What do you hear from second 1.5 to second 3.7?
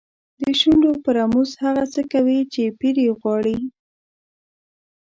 هغه څه کوي چې پیر یې غواړي.